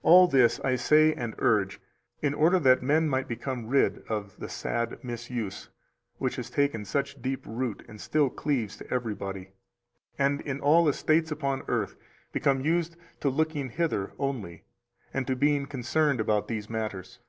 [0.00, 1.80] 317 All this I say and urge
[2.20, 5.68] in order that men might become rid of the sad misuse
[6.18, 9.52] which has taken such deep root and still cleaves to everybody,
[10.18, 11.94] and in all estates upon earth
[12.32, 14.64] become used to looking hither only,
[15.12, 17.20] and to being concerned about these matters.